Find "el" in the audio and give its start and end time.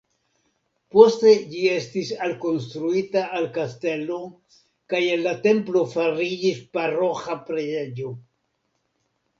5.17-5.25